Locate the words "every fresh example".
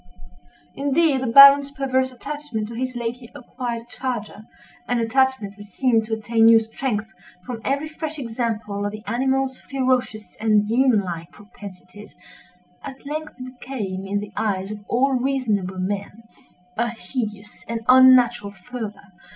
7.63-8.83